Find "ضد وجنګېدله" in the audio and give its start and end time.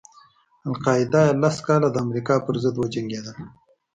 2.63-3.33